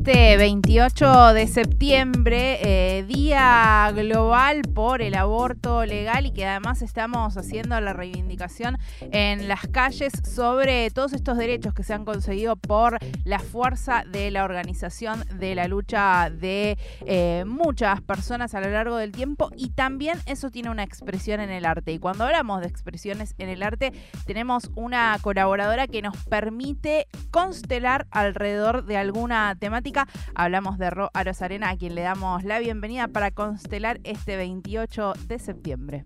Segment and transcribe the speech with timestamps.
[0.00, 7.36] este 28 de septiembre, eh, Día Global por el Aborto Legal y que además estamos
[7.36, 8.78] haciendo la reivindicación
[9.12, 14.30] en las calles sobre todos estos derechos que se han conseguido por la fuerza de
[14.30, 19.68] la organización de la lucha de eh, muchas personas a lo largo del tiempo y
[19.68, 21.92] también eso tiene una expresión en el arte.
[21.92, 23.92] Y cuando hablamos de expresiones en el arte,
[24.24, 30.06] tenemos una colaboradora que nos permite constelar alrededor de alguna temática.
[30.34, 35.38] Hablamos de Ro Arosarena, a quien le damos la bienvenida para constelar este 28 de
[35.38, 36.04] septiembre.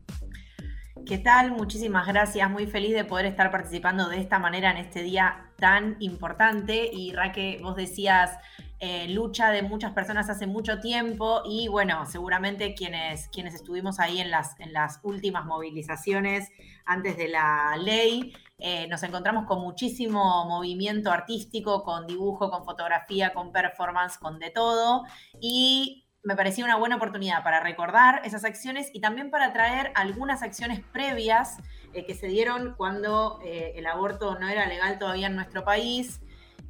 [1.06, 1.51] ¿Qué tal?
[1.51, 2.51] Muchísimas gracias.
[2.51, 6.88] Muy feliz de poder estar participando de esta manera en este día tan importante.
[6.91, 8.38] Y Raque, vos decías
[8.80, 14.20] eh, lucha de muchas personas hace mucho tiempo y bueno, seguramente quienes, quienes estuvimos ahí
[14.20, 16.51] en las, en las últimas movilizaciones
[16.84, 23.33] antes de la ley, eh, nos encontramos con muchísimo movimiento artístico, con dibujo, con fotografía,
[23.33, 25.05] con performance, con de todo.
[25.41, 30.43] Y me parecía una buena oportunidad para recordar esas acciones y también para traer algunas
[30.43, 31.59] acciones previas
[31.93, 36.21] eh, que se dieron cuando el aborto no era legal todavía en nuestro país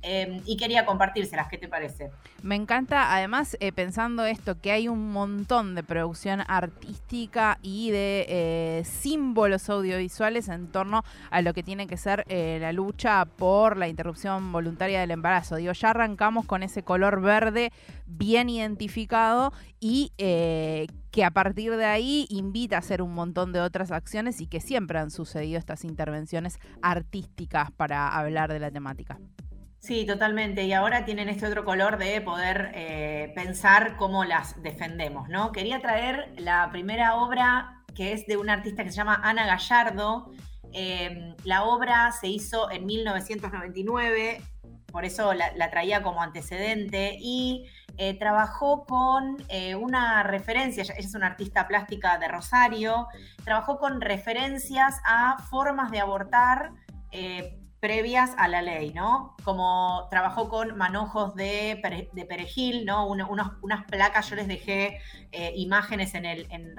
[0.06, 1.48] Em, y quería compartírselas.
[1.48, 2.10] ¿Qué te parece?
[2.42, 8.26] Me encanta, además, eh, pensando esto, que hay un montón de producción artística y de
[8.28, 13.78] eh, símbolos audiovisuales en torno a lo que tiene que ser eh, la lucha por
[13.78, 15.56] la interrupción voluntaria del embarazo.
[15.56, 17.72] Digo, ya arrancamos con ese color verde
[18.04, 23.90] bien identificado y que a partir de ahí invita a hacer un montón de otras
[23.90, 29.18] acciones y que siempre han sucedido estas intervenciones artísticas para hablar de la temática.
[29.84, 30.64] Sí, totalmente.
[30.64, 35.52] Y ahora tienen este otro color de poder eh, pensar cómo las defendemos, ¿no?
[35.52, 40.32] Quería traer la primera obra que es de una artista que se llama Ana Gallardo.
[40.72, 44.40] Em, la obra se hizo en 1999,
[44.90, 47.66] por eso la, traía como antecedente, y
[47.98, 53.06] eh, trabajó con eh, una referencia, ella es una artista plástica de Rosario,
[53.44, 56.70] trabajó con referencias a formas de abortar
[57.84, 59.36] previas a la ley, ¿no?
[59.44, 61.78] Como trabajó con manojos de,
[62.26, 63.06] perejil, ¿no?
[63.06, 65.02] unas placas, yo les dejé
[65.32, 66.74] eh, imágenes en, el, en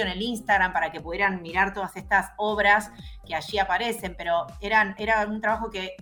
[0.00, 2.90] en el Instagram, para que pudieran mirar todas estas obras
[3.24, 5.96] que allí aparecen, pero eran, era un trabajo que,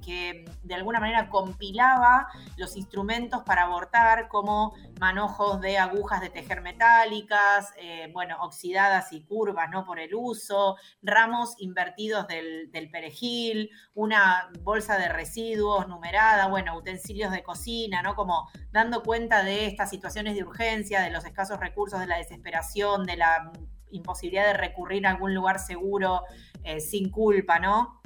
[0.62, 7.72] de alguna manera compilaba los instrumentos para abortar, como manojos de agujas de tejer metálicas,
[7.76, 9.84] eh, bueno, oxidadas y curvas, ¿no?
[9.84, 17.32] Por el uso, ramos invertidos del, del perejil, una bolsa de residuos numerada, bueno, utensilios
[17.32, 18.14] de cocina, ¿no?
[18.14, 23.04] Como dando cuenta de estas situaciones de urgencia, de los escasos recursos, de la desesperación,
[23.04, 23.52] de la
[23.92, 26.22] imposibilidad de recurrir a algún lugar seguro
[26.64, 28.00] eh, sin culpa, ¿no?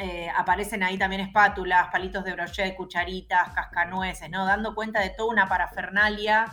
[0.00, 4.44] Eh, aparecen ahí también espátulas, palitos de brochet, cucharitas, cascanueces, ¿no?
[4.44, 6.46] Dando cuenta de toda una parafernalia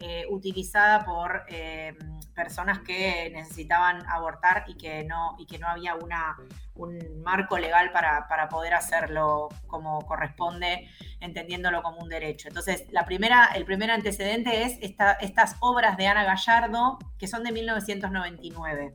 [0.00, 1.44] eh, utilizada por
[2.38, 6.36] personas que necesitaban abortar y que no, y que no había una,
[6.76, 10.88] un marco legal para, poder hacerlo como corresponde,
[11.18, 12.46] entendiéndolo como un derecho.
[12.46, 17.50] Entonces, la primera, el primer antecedente es estas obras de Ana Gallardo, que son de
[17.50, 18.94] 1999.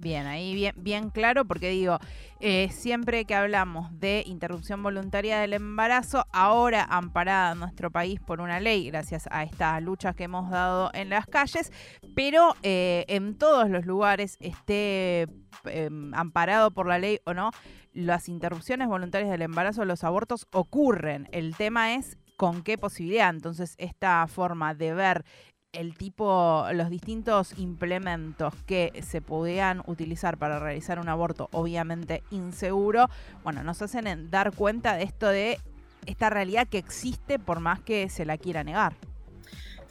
[0.00, 1.98] Bien, ahí bien, bien claro, porque digo,
[2.40, 8.40] eh, siempre que hablamos de interrupción voluntaria del embarazo, ahora amparada en nuestro país por
[8.40, 11.70] una ley, gracias a estas luchas que hemos dado en las calles,
[12.14, 15.28] pero eh, en todos los lugares, esté
[15.66, 17.50] em, amparado por la ley o no,
[17.92, 21.28] las interrupciones voluntarias del embarazo, los abortos ocurren.
[21.30, 23.28] El tema es con qué posibilidad.
[23.28, 25.24] Entonces, esta forma de ver
[25.72, 33.08] el tipo, los distintos implementos que se podían utilizar para realizar un aborto, obviamente inseguro,
[33.44, 35.58] bueno, nos hacen dar cuenta de esto de
[36.06, 38.94] esta realidad que existe por más que se la quiera negar.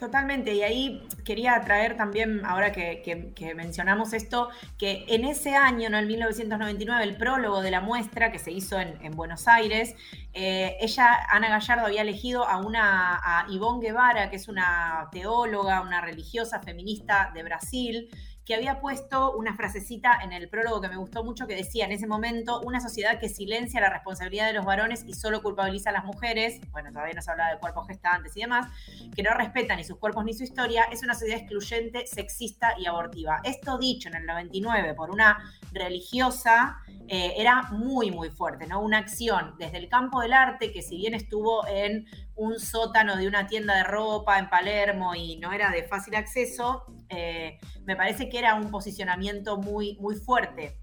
[0.00, 5.94] Totalmente, y ahí quería traer también, ahora que, mencionamos esto, que en ese año, en
[5.94, 9.94] el 1999, el prólogo de la muestra que se hizo en, Buenos Aires,
[10.32, 15.82] eh, ella, Ana Gallardo, había elegido a una a Ivonne Guevara, que es una teóloga,
[15.82, 18.08] una religiosa feminista de Brasil,
[18.50, 21.92] que había puesto una frasecita en el prólogo que me gustó mucho que decía en
[21.92, 25.92] ese momento, una sociedad que silencia la responsabilidad de los varones y solo culpabiliza a
[25.92, 28.66] las mujeres, bueno, todavía no se hablaba de cuerpos gestantes y demás,
[29.14, 32.86] que no respetan ni sus cuerpos ni su historia, es una sociedad excluyente, sexista y
[32.86, 33.40] abortiva.
[33.44, 35.38] Esto dicho en el 99 por una
[35.70, 36.78] religiosa
[37.12, 38.80] eh, era muy, muy fuerte, ¿no?
[38.80, 43.26] Una acción desde el campo del arte que si bien estuvo en un sótano de
[43.26, 48.28] una tienda de ropa en Palermo y no era de fácil acceso, eh, me parece
[48.28, 50.78] que era un posicionamiento muy, muy fuerte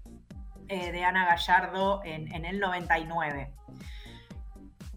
[0.68, 3.54] eh, de Ana Gallardo en, el 99.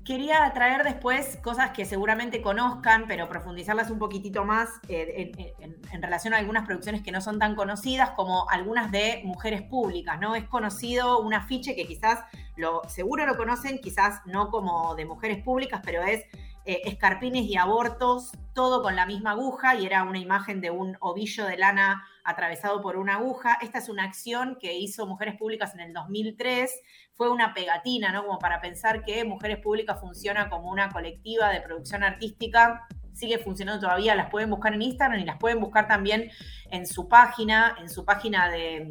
[0.03, 6.33] Quería traer después cosas que seguramente conozcan, pero profundizarlas un poquitito más eh, en, relación
[6.33, 10.33] a algunas producciones que no son tan conocidas, como algunas de mujeres públicas, ¿no?
[10.33, 12.19] Es conocido un afiche que quizás
[12.55, 16.25] lo, seguro lo conocen, quizás no como de mujeres públicas, pero es
[16.65, 20.97] eh, escarpines y abortos, todo con la misma aguja, y era una imagen de un
[20.99, 23.57] ovillo de lana atravesado por una aguja.
[23.61, 26.71] Esta es una acción que hizo Mujeres Públicas en el 2003
[27.13, 28.25] fue una pegatina, ¿no?
[28.25, 32.87] Como para pensar que Mujeres Públicas funciona como una colectiva de producción artística.
[33.13, 36.31] Sigue funcionando todavía, las pueden buscar en Instagram y las pueden buscar también
[36.71, 38.87] en su página, en su página de,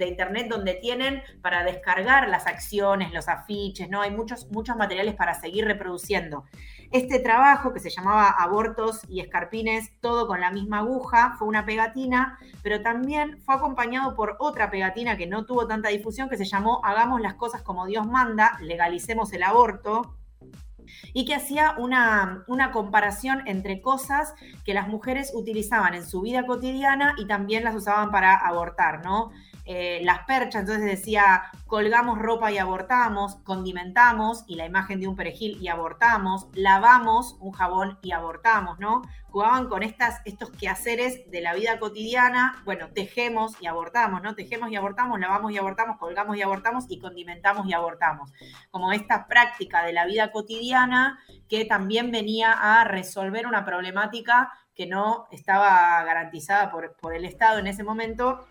[0.00, 4.00] internet donde tienen para descargar las acciones, los afiches, ¿no?
[4.00, 6.44] Hay muchos, muchos materiales para seguir reproduciendo.
[6.94, 11.66] Este trabajo, que se llamaba Abortos y Escarpines, todo con la misma aguja, fue una
[11.66, 16.44] pegatina, pero también fue acompañado por otra pegatina que no tuvo tanta difusión, que se
[16.44, 20.14] llamó Hagamos las cosas como Dios manda, legalicemos el aborto,
[21.12, 24.32] y que hacía una, una, comparación entre cosas
[24.64, 29.32] que las mujeres utilizaban en su vida cotidiana y también las usaban para abortar, ¿no?
[29.66, 35.16] Eh, las perchas, entonces decía, colgamos ropa y abortamos, condimentamos y la imagen de un
[35.16, 39.00] perejil y abortamos, lavamos un jabón y abortamos, ¿no?
[39.30, 44.34] Jugaban con estas, estos quehaceres de la vida cotidiana, bueno, tejemos y abortamos, ¿no?
[44.34, 48.32] Tejemos y abortamos, lavamos y abortamos, colgamos y abortamos y condimentamos y abortamos.
[48.70, 51.18] Como esta práctica de la vida cotidiana
[51.48, 57.60] que también venía a resolver una problemática que no estaba garantizada por, por el Estado
[57.60, 58.44] en ese momento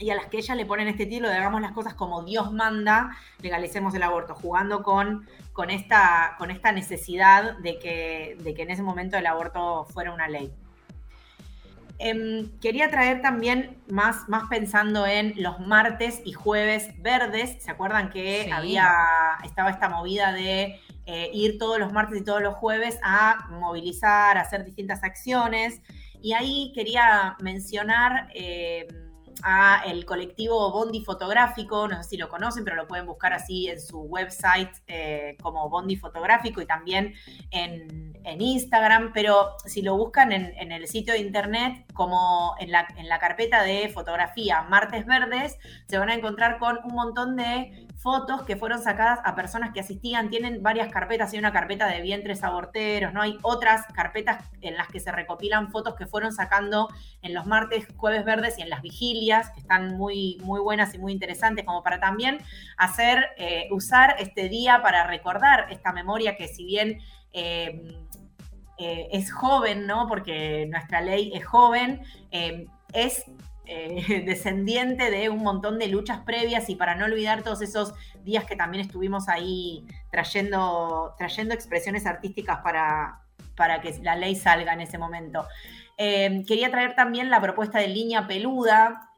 [0.00, 2.52] y a las que ella le ponen este título de hagamos las cosas como Dios
[2.52, 8.62] manda, legalicemos el aborto, jugando con, con, esta, con esta necesidad de que, de que
[8.62, 10.52] en ese momento el aborto fuera una ley.
[12.02, 17.62] Em, quería traer también más, más pensando en los martes y jueves verdes.
[17.62, 18.88] ¿Se acuerdan que había,
[19.44, 24.38] estaba esta movida de eh, ir todos los martes y todos los jueves a movilizar,
[24.38, 25.82] a hacer distintas acciones?
[26.22, 28.88] Y ahí quería mencionar eh,
[29.42, 33.68] a el colectivo Bondi Fotográfico, no sé si lo conocen, pero lo pueden buscar así
[33.68, 37.14] en su website eh, como Bondi Fotográfico y también
[37.50, 38.10] en,
[38.40, 43.18] Instagram, pero si lo buscan en, el sitio de internet como en la, en la
[43.18, 48.56] carpeta de fotografía Martes Verdes, se van a encontrar con un montón de fotos que
[48.56, 50.30] fueron sacadas a personas que asistían.
[50.30, 53.20] Tienen varias carpetas, hay una carpeta de vientres aborteros, ¿no?
[53.20, 56.88] Hay otras carpetas en las que se recopilan fotos que fueron sacando
[57.20, 60.98] en los martes, jueves verdes y en las vigilias, que están muy, muy buenas y
[60.98, 62.38] muy interesantes, como para también
[62.78, 66.98] hacer, eh, usar este día para recordar esta memoria que si bien...
[67.34, 67.94] Eh,
[68.80, 70.08] eh, es joven, ¿no?
[70.08, 72.00] Porque nuestra ley es joven,
[72.92, 73.24] es
[73.72, 77.94] eh, descendiente de un montón de luchas previas y para no olvidar todos esos
[78.24, 83.20] días que también estuvimos ahí trayendo, trayendo expresiones artísticas para,
[83.54, 85.46] para que la ley salga en ese momento.
[85.96, 89.09] Eh, quería traer también la propuesta de línea peluda,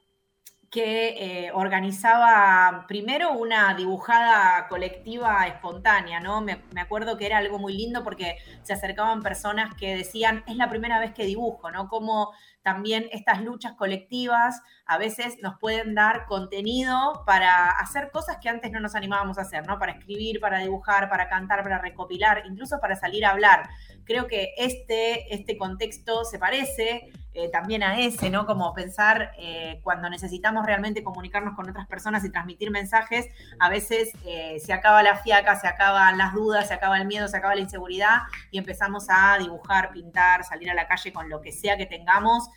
[0.73, 6.41] que eh, organizaba primero una dibujada colectiva espontánea, ¿no?
[6.41, 10.57] Me, me, acuerdo que era algo muy lindo porque se acercaban personas que decían, es
[10.57, 11.89] la primera vez que dibujo, ¿no?
[11.89, 12.33] Como
[12.63, 18.71] también estas luchas colectivas a veces nos pueden dar contenido para hacer cosas que antes
[18.71, 19.79] no nos animábamos a hacer, ¿no?
[19.79, 23.69] Para escribir, para dibujar, para cantar, para recopilar, incluso para salir a hablar.
[24.05, 28.45] Creo que este, este contexto se parece eh, también a ese, ¿no?
[28.45, 33.27] Como pensar eh, cuando necesitamos realmente comunicarnos con otras personas y transmitir mensajes,
[33.59, 37.27] a veces eh, se acaba la fiaca, se acaban las dudas, se acaba el miedo,
[37.29, 38.19] se acaba la inseguridad
[38.51, 42.51] y empezamos a dibujar, pintar, salir a la calle con lo que sea que tengamos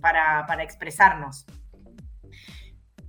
[0.00, 1.46] para, para expresarnos.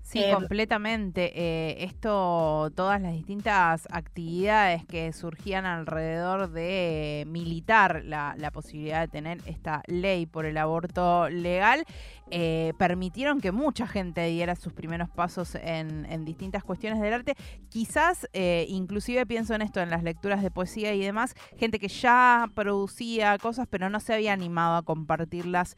[0.08, 1.34] Sí, eh, completamente.
[1.36, 9.10] Eh, esto, todas las distintas actividades que surgían alrededor de militar la, la posibilidad de
[9.10, 11.84] tener esta ley por el aborto legal,
[12.32, 17.36] eh, permitieron que mucha gente diera sus primeros pasos en, en distintas cuestiones del arte.
[17.68, 22.50] Quizás, inclusive pienso en esto, en las lecturas de poesía y demás, gente que ya
[22.54, 25.76] producía cosas, pero no se había animado a compartirlas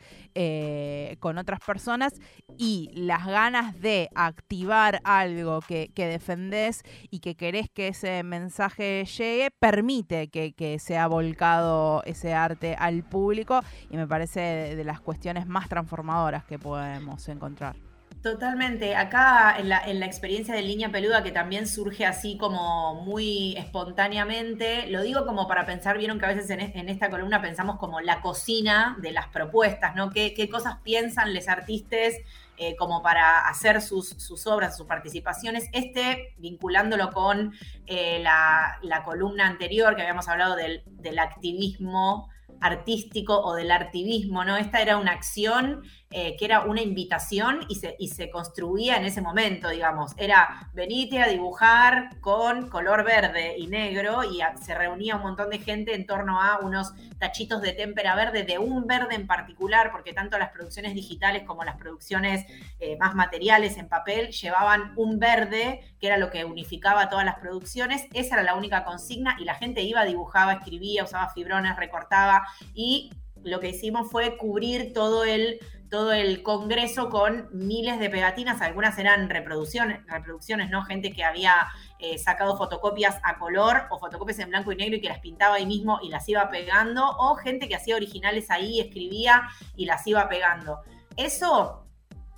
[1.20, 2.14] con otras personas
[2.58, 9.06] y las ganas de activar algo que, que defendés y que querés que ese mensaje
[9.06, 15.48] llegue, permite que, sea volcado ese arte al público y me parece de, las cuestiones
[15.48, 17.76] más transformadoras que podemos encontrar.
[18.22, 18.96] Totalmente.
[18.98, 23.56] Acá en la, en la, experiencia de línea peluda, que también surge así como muy
[23.56, 28.02] espontáneamente, lo digo como para pensar, vieron que a veces en, esta columna pensamos como
[28.02, 30.10] la cocina de las propuestas, ¿no?
[30.10, 32.16] ¿Qué, qué cosas piensan los artistas
[32.62, 35.70] eh, como para hacer sus, obras, sus participaciones.
[35.72, 37.54] Este, vinculándolo con
[37.86, 42.28] eh, la, columna anterior que habíamos hablado del, del activismo
[42.60, 44.58] artístico o del artivismo, ¿no?
[44.58, 49.70] Esta era una acción eh, que era una invitación y se, construía en ese momento,
[49.70, 50.14] digamos.
[50.18, 55.60] Era venite a dibujar con color verde y negro y se reunía un montón de
[55.60, 60.12] gente en torno a unos tachitos de témpera verde, de un verde en particular, porque
[60.12, 62.44] tanto las producciones digitales como las producciones
[62.80, 67.38] eh, más materiales en papel llevaban un verde, que era lo que unificaba todas las
[67.38, 68.08] producciones.
[68.14, 73.12] Esa era la única consigna y la gente iba, dibujaba, escribía, usaba fibrones, recortaba y
[73.44, 75.60] lo que hicimos fue cubrir todo el
[75.90, 80.84] todo el congreso con miles de pegatinas, algunas eran reproducciones, reproducciones ¿no?
[80.84, 81.68] Gente que había
[81.98, 85.56] eh, sacado fotocopias a color o fotocopias en blanco y negro y que las pintaba
[85.56, 90.06] ahí mismo y las iba pegando, o gente que hacía originales ahí, escribía y las
[90.06, 90.80] iba pegando.
[91.18, 91.88] Eso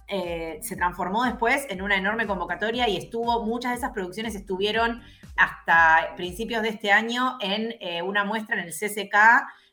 [0.08, 5.02] eh, se transformó después en una enorme convocatoria y estuvo, muchas de esas producciones estuvieron
[5.38, 9.16] hasta principios de este año en eh, una muestra en el CCK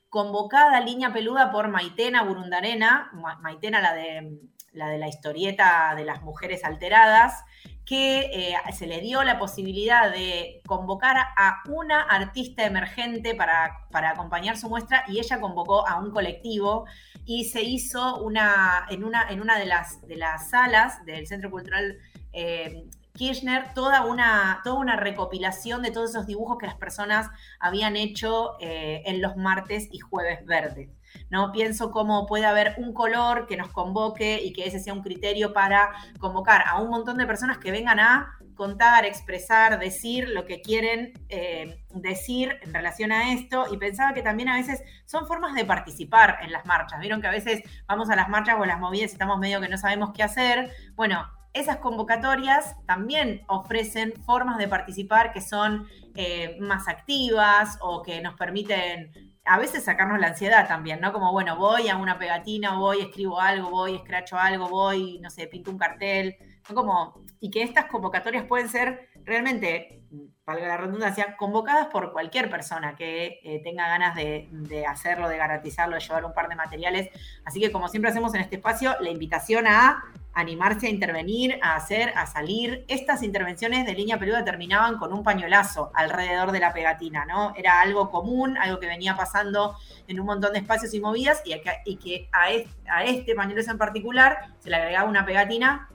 [0.08, 3.10] convocada línea peluda por Maitena Burundarena,
[3.40, 4.38] Maitena la de,
[4.72, 7.44] la de la historieta de las mujeres alteradas,
[7.84, 14.58] que eh, se le dio la posibilidad de convocar a una artista emergente para, acompañar
[14.58, 16.84] su muestra y ella convocó a un colectivo
[17.24, 21.50] y se hizo una, en, una, en una de las, de las salas del Centro
[21.50, 21.96] Cultural
[22.34, 22.84] eh,
[23.18, 28.56] Kirchner toda una, toda una recopilación de todos esos dibujos que las personas habían hecho
[28.60, 30.88] eh, en los martes y jueves verdes.
[31.30, 31.52] ¿no?
[31.52, 35.52] Pienso cómo puede haber un color que nos convoque y que ese sea un criterio
[35.52, 40.60] para convocar a un montón de personas que vengan a contar, expresar, decir lo que
[40.60, 45.54] quieren eh, decir en relación a esto y pensaba que también a veces son formas
[45.54, 47.00] de participar en las marchas.
[47.00, 49.68] Vieron que a veces vamos a las marchas o las movidas y estamos medio que
[49.68, 50.72] no sabemos qué hacer.
[50.96, 58.20] Bueno, esas convocatorias también ofrecen formas de participar que son eh, más activas o que
[58.20, 59.12] nos permiten
[59.48, 61.12] a veces sacarnos la ansiedad también, ¿no?
[61.12, 65.46] Como, bueno, voy a una pegatina, voy, escribo algo, voy, escracho algo, voy, no sé,
[65.46, 66.36] pinto un cartel,
[66.68, 66.74] ¿no?
[66.74, 70.02] Como, y que estas convocatorias pueden ser realmente,
[70.44, 75.38] valga la redundancia, convocadas por cualquier persona que eh, tenga ganas de, de, hacerlo, de
[75.38, 77.08] garantizarlo, de llevar un par de materiales.
[77.44, 80.04] Así que, como siempre hacemos en este espacio, la invitación a
[80.34, 82.84] animarse a intervenir, a hacer, a salir.
[82.88, 87.52] Estas intervenciones de línea peluda terminaban con un pañuelazo alrededor de la pegatina, ¿no?
[87.56, 91.96] Era algo común, algo que venía pasando en un montón de espacios y movidas y,
[91.96, 95.88] que a este, a este pañuelazo en particular se le agregaba una pegatina,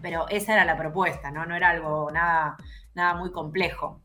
[0.00, 1.44] pero esa era la propuesta, ¿no?
[1.44, 2.56] No era algo nada,
[2.94, 4.00] nada muy complejo.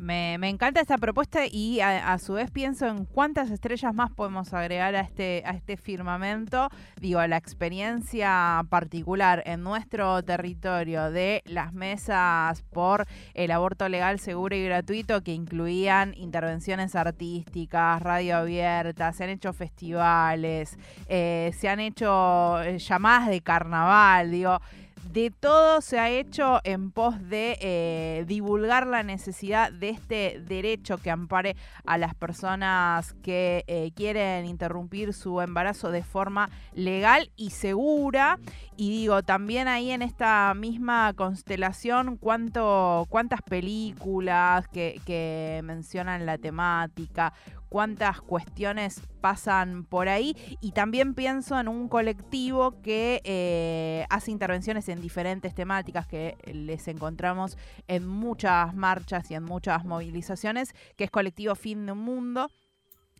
[0.00, 4.94] Me, encanta esta propuesta y a, su vez pienso en cuántas estrellas más podemos agregar
[4.94, 6.70] a este, a este firmamento.
[6.98, 14.56] Digo, la experiencia particular en nuestro territorio de las mesas por el aborto legal, seguro
[14.56, 20.78] y gratuito que incluían intervenciones artísticas, radio abierta, se han hecho festivales,
[21.08, 24.60] eh, se han hecho eh, llamadas de carnaval, digo
[25.04, 30.98] de todo se ha hecho en pos de eh, divulgar la necesidad de este derecho
[30.98, 37.50] que ampare a las personas que eh, quieren interrumpir su embarazo de forma legal y
[37.50, 38.38] segura.
[38.80, 46.38] Y digo, también ahí en esta misma constelación, cuánto, cuántas películas que, que mencionan la
[46.38, 47.34] temática,
[47.68, 54.88] cuántas cuestiones pasan por ahí y también pienso en un colectivo que eh, hace intervenciones
[54.88, 61.10] en diferentes temáticas que les encontramos en muchas marchas y en muchas movilizaciones, que es
[61.10, 62.50] colectivo Fin de un Mundo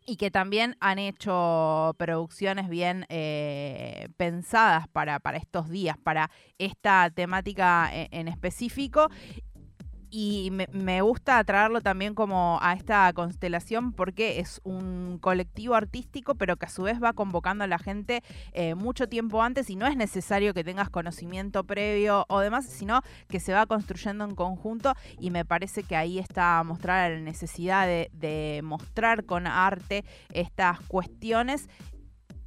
[0.06, 7.10] y que también han hecho producciones bien eh, pensadas para, para estos días, para esta
[7.10, 9.08] temática en, en específico
[10.10, 16.56] y me, gusta traerlo también como a esta constelación porque es un colectivo artístico, pero
[16.56, 19.86] que a su vez va convocando a la gente eh, mucho tiempo antes y no
[19.86, 24.94] es necesario que tengas conocimiento previo o demás, sino que se va construyendo en conjunto
[25.20, 30.80] y me parece que ahí está mostrada la necesidad de, de mostrar con arte estas
[30.80, 31.68] cuestiones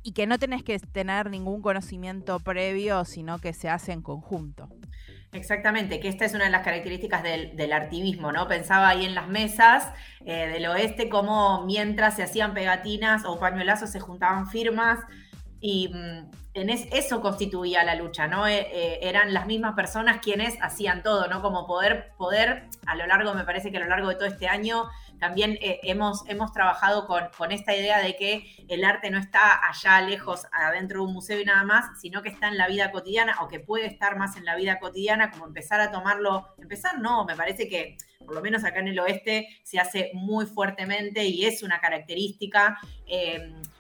[0.03, 4.67] y que no tenés que tener ningún conocimiento previo, sino que se hace en conjunto.
[5.33, 8.47] Exactamente, que esta es una de las características del, del artivismo, ¿no?
[8.47, 9.91] Pensaba ahí en las mesas
[10.25, 14.99] eh, del oeste, como mientras se hacían pegatinas o pañuelazos se juntaban firmas
[15.59, 18.47] y, mm, en eso constituía la lucha, ¿no?
[18.47, 21.41] Eh, eh, eran las mismas personas quienes hacían todo, ¿no?
[21.41, 24.47] Como poder, poder, a lo largo, me parece que a lo largo de todo este
[24.47, 24.87] año,
[25.19, 29.67] también eh, hemos, hemos trabajado con, con, esta idea de que el arte no está
[29.67, 32.91] allá lejos, adentro de un museo y nada más, sino que está en la vida
[32.91, 36.99] cotidiana o que puede estar más en la vida cotidiana, como empezar a tomarlo, empezar
[36.99, 41.25] no, me parece que por lo menos acá en el oeste se hace muy fuertemente
[41.25, 42.79] y es una característica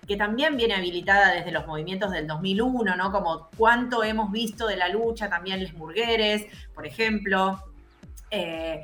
[0.07, 3.11] que también viene habilitada desde los movimientos del 2001, ¿no?
[3.11, 7.61] Como cuánto hemos visto de la lucha, también Les Murgueres, por ejemplo,
[8.31, 8.83] eh,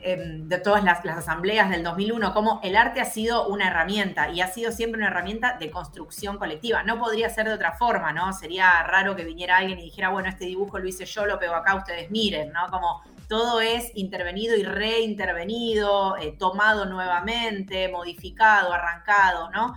[0.00, 4.40] em, de todas las, asambleas del 2001, como el arte ha sido una herramienta y
[4.40, 6.82] ha sido siempre una herramienta de construcción colectiva.
[6.84, 8.32] No podría ser de otra forma, ¿no?
[8.32, 11.54] Sería raro que viniera alguien y dijera, bueno, este dibujo lo hice yo, lo pego
[11.54, 12.68] acá, ustedes miren, ¿no?
[12.70, 19.74] Como todo es intervenido y reintervenido, eh, tomado nuevamente, modificado, arrancado, ¿no?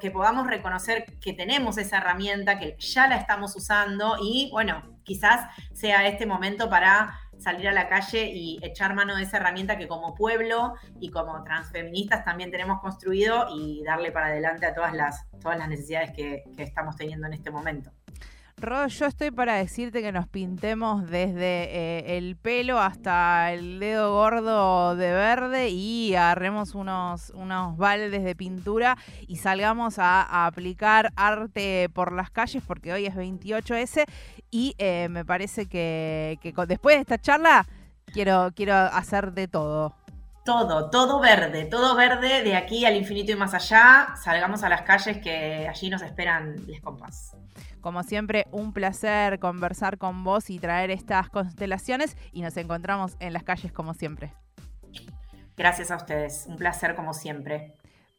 [0.00, 5.48] Que podamos reconocer que tenemos esa herramienta, que ya la estamos usando y bueno, quizás
[5.72, 9.88] sea este momento para salir a la calle y echar mano de esa herramienta que
[9.88, 15.26] como pueblo y como transfeministas también tenemos construido y darle para adelante a todas las,
[15.40, 17.92] todas las necesidades que estamos teniendo en este momento.
[18.60, 24.12] Rod, yo estoy para decirte que nos pintemos desde eh, el pelo hasta el dedo
[24.12, 28.98] gordo de verde y agarremos unos, unos baldes de pintura
[29.28, 34.04] y salgamos a, aplicar arte por las calles porque hoy es 28S
[34.50, 37.64] y eh, me parece que, después de esta charla
[38.12, 39.94] quiero, quiero hacer de todo.
[40.48, 44.14] Todo, todo verde, todo verde de aquí al infinito y más allá.
[44.16, 47.36] Salgamos a las calles que allí nos esperan les compas.
[47.82, 53.34] Como siempre, un placer conversar con vos y traer estas constelaciones y nos encontramos en
[53.34, 54.32] las calles como siempre.
[55.54, 57.74] Gracias a ustedes, un placer como siempre.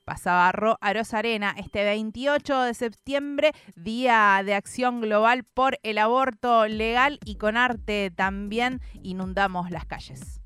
[0.06, 7.20] Pasaba Aros Arena este 28 de septiembre, Día de Acción Global por el Aborto Legal
[7.26, 10.40] y con arte también inundamos las calles.